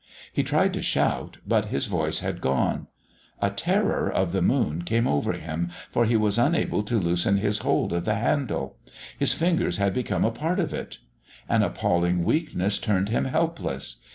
[0.33, 2.87] He tried to shout, but his voice had gone.
[3.39, 7.59] A terror of the moon came over him, for he was unable to loosen his
[7.59, 8.77] hold of the handle;
[9.19, 10.97] his fingers had become a part of it.
[11.47, 13.97] An appalling weakness turned him helpless.